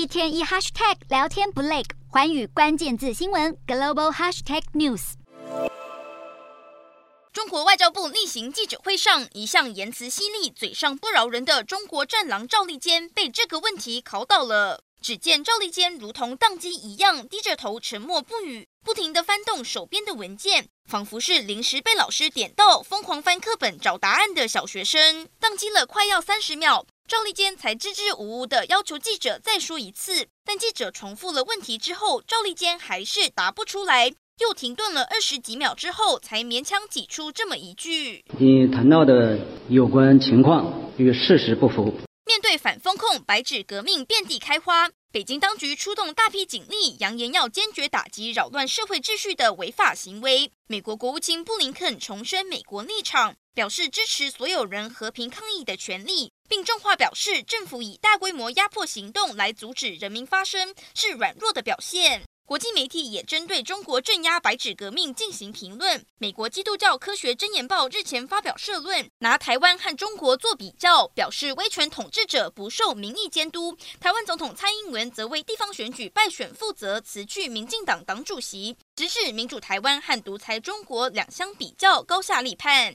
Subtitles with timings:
[0.00, 5.12] 一天一 hashtag 聊天不累，寰宇关键字新闻 global hashtag news。
[7.34, 14.82] 中国外交部例行记者会上，一向言辞犀利、嘴上不饶人的中国战狼赵立坚被这个问题考倒了。
[15.02, 25.28] 只见赵立坚如同宕机一样，低着头沉默不语，不停地翻动手边的文件，仿佛是临时被老师点到，疯狂翻课本找答案的小学生。
[25.38, 26.86] 宕机了快要三十秒。
[27.10, 39.36] 赵立坚才支支吾吾的要求记者再说一次，但记者重复了问题之后，赵立坚还是答不出来，又停顿了二十几秒之后，才勉强挤出这么一句：“你谈到的
[39.68, 41.92] 有关情况与事实不符。”
[42.30, 50.52] 面对反风控，白纸革命遍地开花，北京当局出动大批警力，扬言要坚决打击扰乱社会秩序的违法行为。
[50.68, 56.32] 美国国务卿布林肯重申美国立场，表示支持所有人和平抗议的权利。
[56.48, 62.22] 并重话表示，政府以大规模压迫行动来阻止人民发声是软弱的表现。
[62.50, 66.04] 国际媒体也针对中国镇压白纸革命进行评论。
[66.18, 73.78] 美国基督教科学箴言报日前发表社论，拿台湾和中国做比较，表示威权统治者不受民意监督。
[74.00, 82.88] 台湾总统蔡英文则为地方选举败选负责，辞去民进党党主席，直指民主台湾和独裁中国两相比较，高下立判。